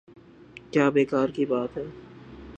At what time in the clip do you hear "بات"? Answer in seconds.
1.45-1.77